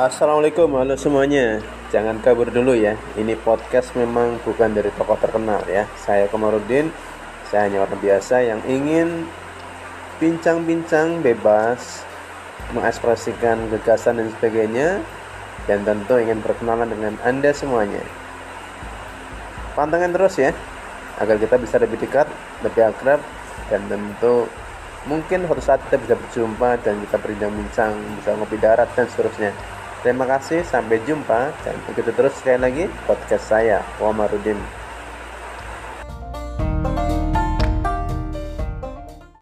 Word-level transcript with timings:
Assalamualaikum, 0.00 0.80
halo 0.80 0.96
semuanya. 0.96 1.60
Jangan 1.92 2.24
kabur 2.24 2.48
dulu 2.48 2.72
ya. 2.72 2.96
Ini 3.20 3.36
podcast 3.36 3.92
memang 3.92 4.40
bukan 4.48 4.72
dari 4.72 4.88
tokoh 4.96 5.20
terkenal 5.20 5.60
ya. 5.68 5.84
Saya 6.00 6.24
Komarudin. 6.24 6.88
Saya 7.44 7.68
hanya 7.68 7.84
orang 7.84 8.00
biasa 8.00 8.40
yang 8.40 8.64
ingin 8.64 9.28
bincang-bincang 10.16 11.20
bebas, 11.20 12.00
mengekspresikan 12.72 13.68
gagasan 13.68 14.24
dan 14.24 14.32
sebagainya, 14.40 15.04
dan 15.68 15.84
tentu 15.84 16.16
ingin 16.16 16.40
berkenalan 16.40 16.88
dengan 16.88 17.20
Anda 17.20 17.52
semuanya. 17.52 18.00
Pantengin 19.76 20.16
terus 20.16 20.40
ya, 20.40 20.56
agar 21.20 21.36
kita 21.36 21.60
bisa 21.60 21.76
lebih 21.76 22.00
dekat, 22.00 22.24
lebih 22.64 22.88
akrab, 22.88 23.20
dan 23.68 23.84
tentu 23.84 24.48
mungkin 25.04 25.44
suatu 25.44 25.60
saat 25.60 25.84
kita 25.92 26.00
bisa 26.00 26.14
berjumpa 26.16 26.80
dan 26.88 26.96
kita 27.04 27.20
berbincang-bincang, 27.20 27.92
bisa 28.16 28.32
ngopi 28.32 28.56
darat 28.56 28.88
dan 28.96 29.04
seterusnya. 29.04 29.52
Terima 30.00 30.24
kasih, 30.24 30.64
sampai 30.64 31.04
jumpa 31.04 31.52
dan 31.60 31.76
begitu 31.84 32.08
terus 32.16 32.32
sekali 32.40 32.56
lagi 32.56 32.84
podcast 33.04 33.52
saya, 33.52 33.84
Wamarudin. 34.00 34.79